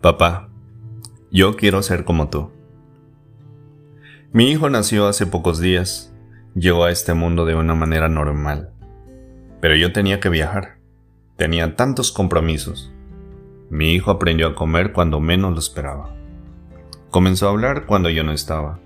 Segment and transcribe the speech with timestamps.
[0.00, 0.50] Papá,
[1.30, 2.50] yo quiero ser como tú.
[4.32, 6.12] Mi hijo nació hace pocos días,
[6.54, 8.72] llegó a este mundo de una manera normal,
[9.60, 10.78] pero yo tenía que viajar,
[11.36, 12.92] tenía tantos compromisos.
[13.70, 16.14] Mi hijo aprendió a comer cuando menos lo esperaba.
[17.10, 18.78] Comenzó a hablar cuando yo no estaba.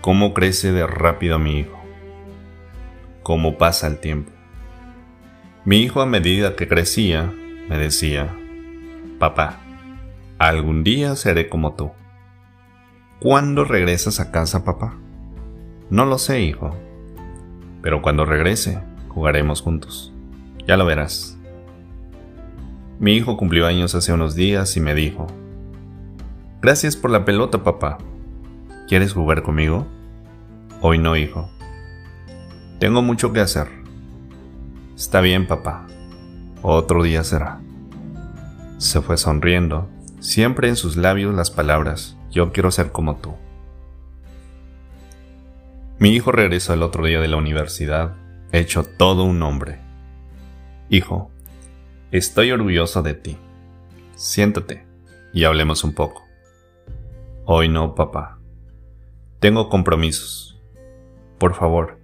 [0.00, 1.80] ¿Cómo crece de rápido mi hijo?
[3.22, 4.32] ¿Cómo pasa el tiempo?
[5.64, 7.32] Mi hijo a medida que crecía
[7.68, 8.36] me decía,
[9.18, 9.60] Papá,
[10.38, 11.90] algún día seré como tú.
[13.18, 14.94] ¿Cuándo regresas a casa, papá?
[15.88, 16.76] No lo sé, hijo.
[17.80, 20.12] Pero cuando regrese, jugaremos juntos.
[20.66, 21.38] Ya lo verás.
[22.98, 25.26] Mi hijo cumplió años hace unos días y me dijo,
[26.60, 27.96] Gracias por la pelota, papá.
[28.88, 29.86] ¿Quieres jugar conmigo?
[30.82, 31.48] Hoy no, hijo.
[32.80, 33.68] Tengo mucho que hacer.
[34.94, 35.86] Está bien, papá.
[36.60, 37.60] Otro día será.
[38.78, 39.88] Se fue sonriendo,
[40.20, 43.34] siempre en sus labios las palabras, yo quiero ser como tú.
[45.98, 48.16] Mi hijo regresó el otro día de la universidad,
[48.52, 49.78] hecho todo un hombre.
[50.90, 51.30] Hijo,
[52.10, 53.38] estoy orgulloso de ti.
[54.14, 54.86] Siéntate
[55.32, 56.26] y hablemos un poco.
[57.46, 58.38] Hoy no, papá.
[59.40, 60.60] Tengo compromisos.
[61.38, 61.98] Por favor,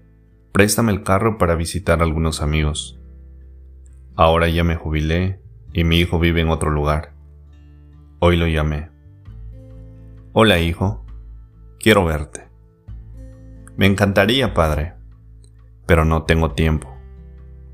[0.53, 2.99] préstame el carro para visitar a algunos amigos.
[4.17, 5.42] Ahora ya me jubilé
[5.73, 7.13] y mi hijo vive en otro lugar.
[8.19, 8.91] Hoy lo llamé.
[10.33, 11.05] Hola hijo,
[11.79, 12.49] quiero verte.
[13.77, 14.95] Me encantaría, padre,
[15.87, 16.95] pero no tengo tiempo.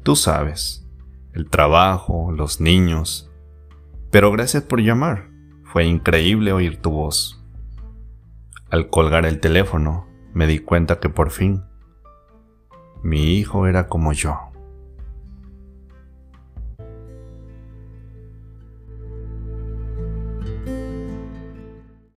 [0.02, 0.88] Tú sabes,
[1.32, 3.30] el trabajo, los niños.
[4.10, 5.28] Pero gracias por llamar.
[5.64, 7.44] Fue increíble oír tu voz.
[8.70, 11.64] Al colgar el teléfono, me di cuenta que por fin
[13.02, 14.38] mi hijo era como yo.